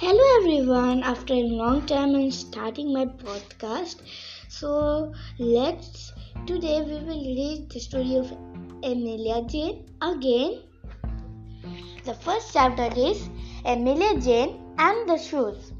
[0.00, 4.02] Hello everyone, after a long time I'm starting my podcast.
[4.46, 6.12] So let's
[6.44, 8.30] today we will read the story of
[8.84, 10.58] Amelia Jane again.
[12.04, 13.30] The first chapter is
[13.64, 15.72] Amelia Jane and the shoes.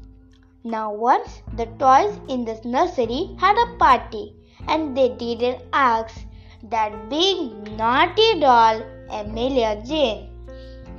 [0.63, 4.33] Now once the toys in the nursery had a party
[4.67, 6.25] and they didn't ask
[6.71, 8.81] that big naughty doll
[9.11, 10.36] Amelia Jane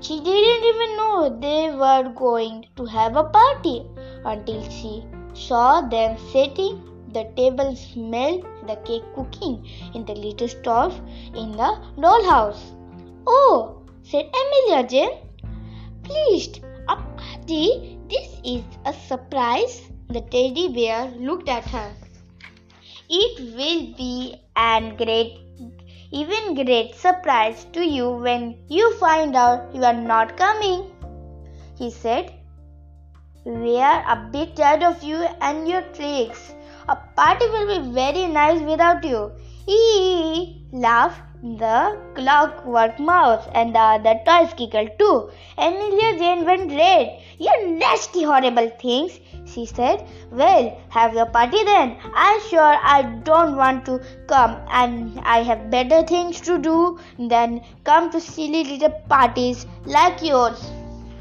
[0.00, 3.84] she didn't even know they were going to have a party
[4.24, 6.84] until she saw them sitting.
[7.12, 11.00] The table smelled the cake cooking in the little stove
[11.34, 12.60] in the dollhouse.
[13.26, 15.16] Oh, said Amelia Jane.
[16.02, 17.98] Pleased, a party?
[18.08, 19.90] This is a surprise.
[20.08, 21.90] The teddy bear looked at her.
[23.08, 25.47] It will be an great
[26.10, 30.90] even great surprise to you when you find out you are not coming.
[31.76, 32.32] He said,
[33.44, 36.52] We are a bit tired of you and your tricks.
[36.88, 39.32] A party will be very nice without you.
[39.66, 45.30] Eee, laughed the clockwork mouse and the other toys giggled too.
[45.56, 47.20] Amelia Jane went red.
[47.38, 50.04] You nasty, horrible things, she said.
[50.32, 51.96] Well, have your party then.
[52.14, 57.60] I'm sure I don't want to come and I have better things to do than
[57.84, 60.70] come to silly little parties like yours.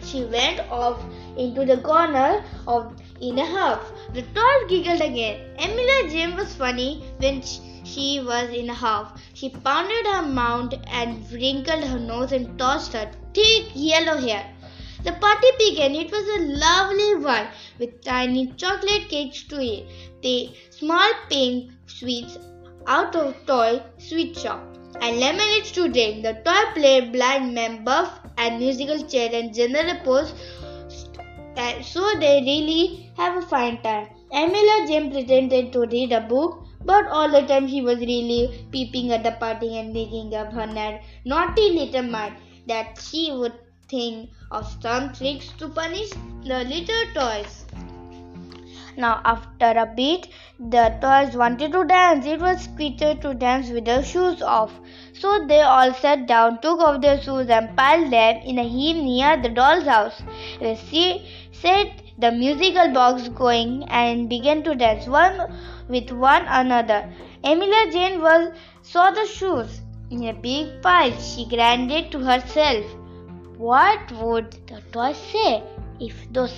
[0.03, 0.99] She went off
[1.37, 3.91] into the corner of in a huff.
[4.13, 5.41] The toys giggled again.
[5.59, 9.19] Amelia Jane was funny when she was in a huff.
[9.33, 14.45] She pounded her mouth and wrinkled her nose and tossed her thick yellow hair.
[15.03, 15.95] The party began.
[15.95, 17.47] It was a lovely one
[17.79, 19.85] with tiny chocolate cakes to eat.
[20.21, 22.37] The small pink sweets
[22.87, 24.61] out of toy sweet shop
[25.01, 26.23] and lemonades to drink.
[26.23, 30.33] The toy played blind man, buff and musical chair and general pose.
[31.81, 34.09] So they really have a fine time.
[34.31, 39.11] Amelia Jane pretended to read a book, but all the time she was really peeping
[39.11, 40.67] at the party and making up her
[41.25, 42.35] naughty little mind
[42.67, 43.53] that she would
[43.89, 46.09] think of some tricks to punish
[46.43, 47.65] the little toys.
[48.99, 50.29] Now, after a bit,
[50.59, 52.25] the toys wanted to dance.
[52.25, 54.71] It was Peter to dance with their shoes off.
[55.13, 58.97] So they all sat down, took off their shoes, and piled them in a heap
[58.97, 60.23] near the doll's house.
[60.59, 60.75] They
[61.51, 65.39] set the musical box going and began to dance one
[65.87, 67.09] with one another.
[67.43, 71.11] Amelia Jane was, saw the shoes in a big pile.
[71.19, 72.85] She grinned to herself.
[73.57, 75.63] What would the toys say
[75.99, 76.55] if those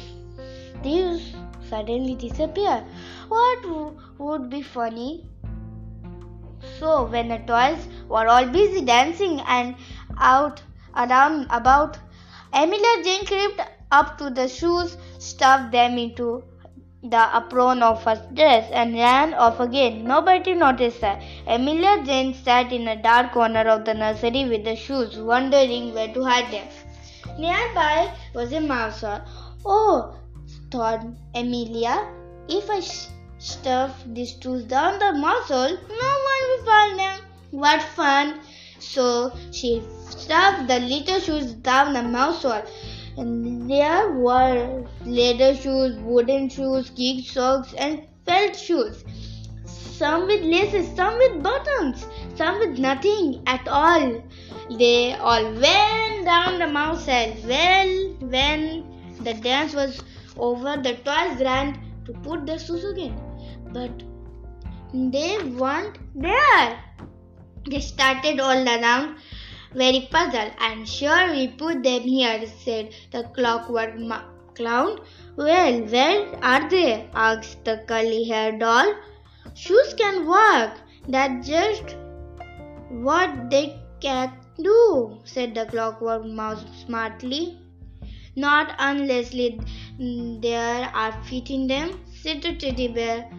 [0.81, 1.33] thieves
[1.69, 2.85] suddenly disappear?
[3.27, 5.25] What would be funny?
[6.77, 9.75] So, when the toys were all busy dancing and
[10.17, 10.61] out
[10.95, 11.97] around about,
[12.53, 13.61] Amelia Jane crept
[13.91, 16.44] up to the shoes, stuffed them into
[17.01, 20.03] the apron of her dress and ran off again.
[20.03, 21.19] Nobody noticed her.
[21.47, 26.13] Amelia Jane sat in a dark corner of the nursery with the shoes, wondering where
[26.13, 26.67] to hide them.
[27.38, 29.22] Nearby was a mouse hole.
[29.66, 30.16] Oh,
[30.71, 32.07] thought Amelia,
[32.50, 32.81] if I
[33.38, 37.19] stuff these tools down the mouse hole, no one will find them.
[37.51, 38.41] What fun!
[38.79, 42.61] So she stuffed the little shoes down the mouse hole.
[43.19, 49.03] And there were leather shoes, wooden shoes, kid socks, and felt shoes.
[49.66, 54.24] Some with laces, some with buttons, some with nothing at all.
[54.78, 57.35] They all went down the mountain.
[57.46, 58.85] Well, when
[59.22, 60.01] the dance was
[60.38, 63.19] over, the toys ran to put their shoes again.
[63.74, 64.03] But
[64.94, 66.80] they weren't there.
[67.69, 69.18] They started all around,
[69.74, 70.52] very puzzled.
[70.59, 73.96] I'm sure we put them here, said the clockwork
[74.56, 75.00] clown.
[75.35, 77.09] Well, where are they?
[77.13, 78.94] asked the curly haired doll.
[79.56, 80.78] Shoes can walk.
[81.07, 81.96] That's just
[82.90, 87.60] what they can do, said the clockwork mouse smartly.
[88.36, 93.30] Not unless there are feet in them, said the teddy bear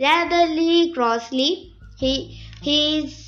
[0.00, 1.74] rather crossly.
[1.98, 3.27] He, his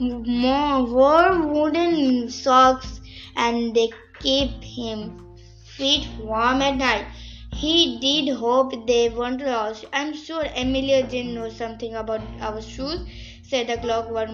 [0.00, 3.00] wore wooden socks
[3.36, 7.06] and they keep him feet warm at night.
[7.52, 9.84] He did hope they weren't lost.
[9.92, 13.06] I'm sure Amelia Jane knows something about our shoes,
[13.42, 14.30] said the clockwork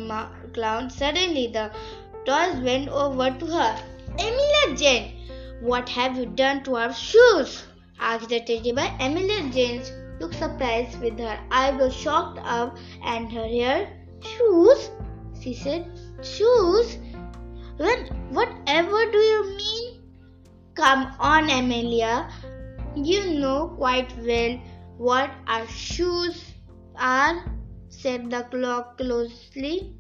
[0.55, 0.89] clown.
[0.89, 1.71] Suddenly the
[2.25, 3.77] toys went over to her.
[4.15, 5.17] Amelia Jane,
[5.61, 7.65] what have you done to our shoes?
[7.99, 8.97] asked the teddy bear.
[8.99, 9.83] Amelia Jane
[10.21, 13.89] looked surprised with her eyebrows shocked up and her hair.
[14.23, 14.91] Shoes?
[15.41, 15.87] She said.
[16.23, 16.99] Shoes?
[17.77, 20.03] When, whatever do you mean?
[20.75, 22.31] Come on, Amelia.
[22.95, 24.61] You know quite well
[24.99, 26.53] what our shoes
[26.97, 27.45] are,
[27.89, 29.95] said the clock closely.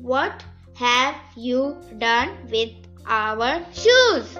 [0.00, 0.44] What
[0.74, 2.70] have you done with
[3.06, 4.38] our shoes?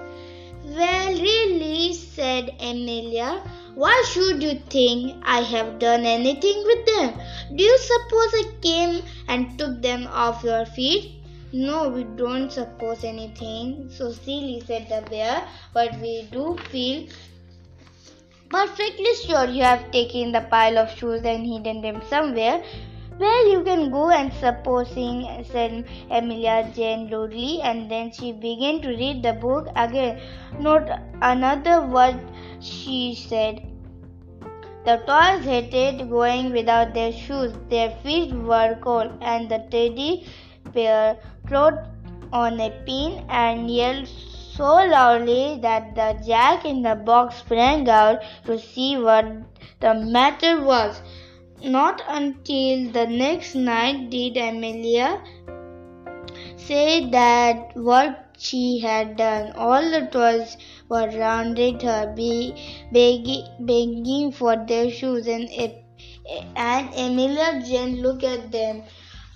[0.65, 3.43] Well, really, said Amelia.
[3.75, 7.21] Why should you think I have done anything with them?
[7.55, 11.13] Do you suppose I came and took them off your feet?
[11.53, 13.89] No, we don't suppose anything.
[13.91, 17.09] So silly, said the bear, but we do feel
[18.49, 22.63] perfectly sure you have taken the pile of shoes and hidden them somewhere.
[23.19, 28.89] Well, you can go and supposing, said Amelia Jane rudely, and then she began to
[28.89, 30.21] read the book again.
[30.59, 30.89] Not
[31.21, 32.19] another word
[32.61, 33.67] she said.
[34.85, 37.53] The toys hated going without their shoes.
[37.69, 40.27] Their feet were cold, and the teddy
[40.73, 41.87] bear trod
[42.33, 48.23] on a pin and yelled so loudly that the jack in the box sprang out
[48.47, 49.27] to see what
[49.81, 51.03] the matter was.
[51.63, 55.23] Not until the next night did Amelia
[56.57, 59.53] say that what she had done.
[59.53, 60.57] All the toys
[60.89, 62.55] were rounded her, be,
[62.91, 65.49] begging, begging for their shoes, and,
[66.57, 68.83] and Amelia Jane looked at them,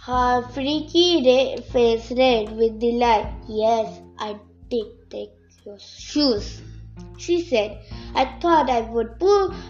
[0.06, 3.30] her freaky red face red with delight.
[3.46, 4.38] Yes, I
[4.70, 5.30] did take
[5.66, 6.62] your shoes,
[7.18, 7.78] she said.
[8.14, 9.18] I thought I would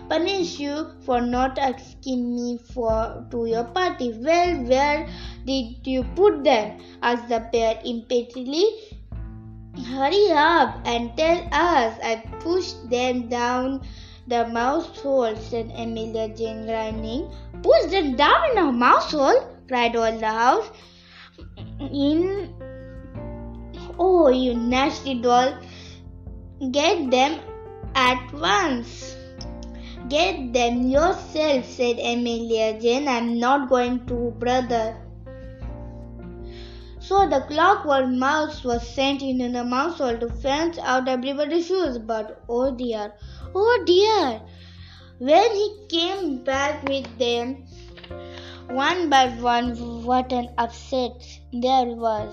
[0.09, 4.13] punish you for not asking me for to your party.
[4.13, 5.09] Well, where
[5.45, 6.79] did you put them?
[7.03, 8.65] asked the bear impatiently.
[9.83, 11.99] Hurry up and tell us.
[12.03, 13.83] I pushed them down
[14.29, 17.29] the mouse hole, said Amelia Jane, grinding.
[17.63, 19.51] Push them down in a mouse hole?
[19.67, 20.71] cried all the house.
[21.81, 22.55] In
[23.99, 25.55] Oh, you nasty doll.
[26.71, 27.41] Get them
[27.95, 29.17] at once.
[30.09, 33.09] Get them yourself, said Amelia Jane.
[33.09, 34.97] I'm not going to, brother.
[37.07, 41.99] So the clockwork mouse was sent into the mouse hole to fence out everybody's shoes.
[41.99, 43.13] But oh dear,
[43.55, 44.41] oh dear,
[45.19, 47.67] when he came back with them,
[48.69, 51.13] one by one, what an upset
[51.53, 52.33] there was.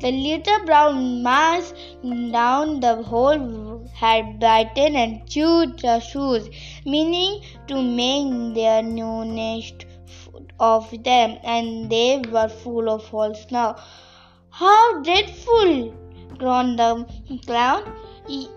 [0.00, 6.48] The little brown mouse down the hole had bitten and chewed the shoes,
[6.86, 9.84] meaning to make their new nest
[10.60, 13.76] of them, and they were full of holes now.
[14.54, 15.94] How dreadful!
[16.36, 17.06] groaned the
[17.46, 17.84] clown.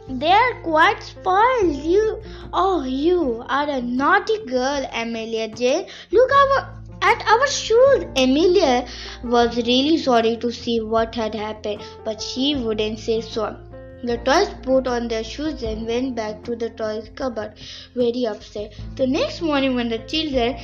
[0.10, 1.74] They are quite spoiled.
[1.74, 2.22] You,
[2.52, 5.88] oh, you are a naughty girl, Amelia Jane.
[6.12, 8.04] Look our, at our shoes.
[8.18, 8.86] Amelia
[9.24, 13.58] was really sorry to see what had happened, but she wouldn't say so.
[14.04, 17.54] The toys put on their shoes and went back to the toys cupboard,
[17.96, 18.74] very upset.
[18.96, 20.58] The next morning, when the children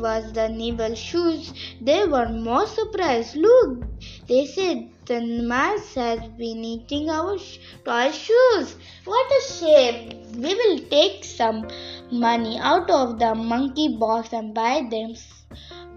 [0.00, 3.34] was the nibble shoes, they were more surprised.
[3.36, 3.84] Look,
[4.28, 8.76] they said, the mouse has been eating our sh- toy shoes.
[9.04, 10.32] What a shame!
[10.36, 11.68] We will take some
[12.10, 15.14] money out of the monkey box and buy them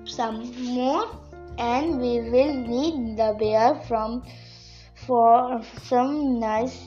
[0.06, 1.08] some more,
[1.58, 4.24] and we will need the bear from
[5.10, 6.80] for some nice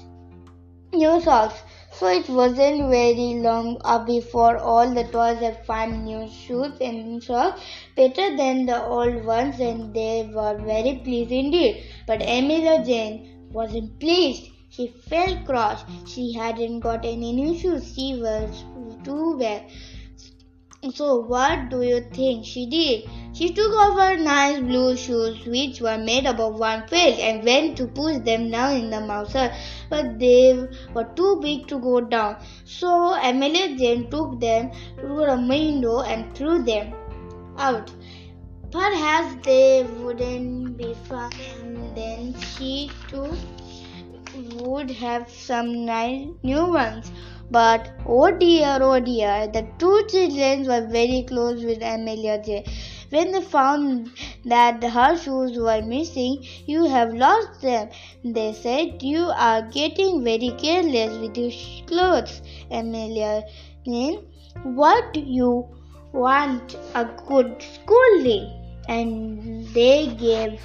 [0.93, 1.63] new socks.
[1.91, 7.23] So it wasn't very long uh, before all the toys had found new shoes and
[7.23, 7.61] socks
[7.97, 11.85] better than the old ones, and they were very pleased indeed.
[12.07, 14.51] But Emily Jane wasn't pleased.
[14.71, 15.85] She felt cross.
[16.07, 17.93] She hadn't got any new shoes.
[17.95, 18.65] She was
[19.05, 19.65] too bad.
[20.95, 23.11] So what do you think she did?
[23.35, 27.43] She took off her nice blue shoes, which were made up of one foot, and
[27.43, 29.51] went to push them down in the mouser.
[29.89, 32.37] But they were too big to go down.
[32.65, 36.93] So Amelia Jane took them to the window and threw them
[37.57, 37.91] out.
[38.71, 41.31] Perhaps they wouldn't be fun,
[41.63, 43.35] and then she too
[44.61, 47.11] would have some nice new ones.
[47.51, 52.65] But oh dear, oh dear, the two children were very close with Amelia Jane.
[53.13, 54.11] When they found
[54.47, 57.91] that her shoes were missing, you have lost them.
[58.25, 61.53] They said you are getting very careless with your
[61.87, 62.41] clothes,
[62.71, 63.43] Amelia.
[64.63, 65.67] What do you
[66.13, 68.49] want a good scolding?
[68.89, 70.59] And they gave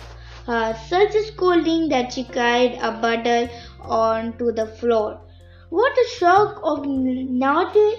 [0.45, 3.49] her such a scolding that she cried a bundle
[3.81, 5.19] onto the floor.
[5.69, 7.91] What a shock of naughty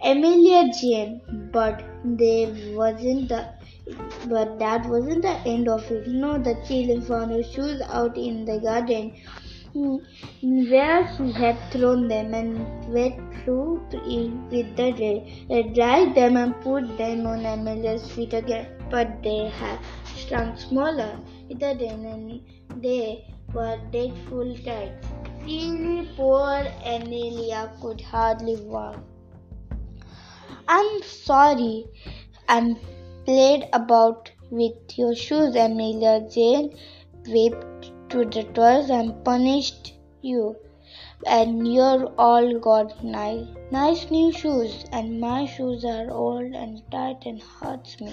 [0.00, 1.20] Amelia Jane!
[1.52, 3.55] But there wasn't the
[4.28, 6.08] but that wasn't the end of it.
[6.08, 9.14] No, the children found her shoes out in the garden.
[9.74, 16.36] Mm, where she had thrown them and went through with the day, uh, dried them
[16.38, 18.68] and put them on Amelia's feet again.
[18.90, 19.78] But they had
[20.16, 24.92] shrunk smaller with the rain and they were dead full tight.
[25.44, 28.96] Really poor Amelia could hardly walk.
[30.66, 31.84] I'm sorry,
[32.48, 32.76] I'm
[33.26, 36.76] played about with your shoes, Amelia Jane
[37.28, 40.56] wept to the toys and punished you.
[41.26, 47.26] And you're all got nice, nice new shoes, and my shoes are old and tight
[47.26, 48.12] and hurts me.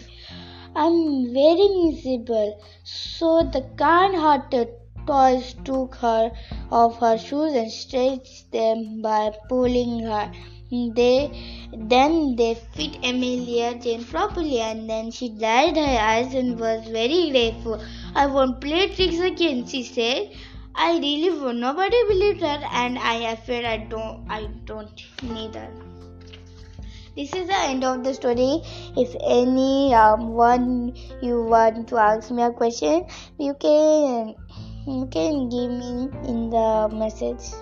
[0.76, 2.60] I'm very miserable.
[2.84, 4.70] So the kind-hearted
[5.06, 6.32] toys took her
[6.72, 10.32] off her shoes and stretched them by pulling her.
[10.74, 11.30] They
[11.72, 17.30] then they fit Amelia Jane properly and then she dried her eyes and was very
[17.30, 17.80] grateful.
[18.16, 20.32] I won't play tricks again, she said.
[20.74, 21.60] I really won't.
[21.60, 25.68] Nobody believed her and I afraid I don't I don't neither.
[27.16, 28.62] This is the end of the story.
[28.98, 33.06] If any um, one you want to ask me a question,
[33.38, 34.34] you can
[34.88, 37.54] you can give me in the message.